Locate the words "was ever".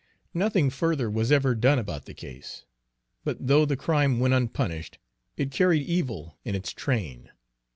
1.11-1.53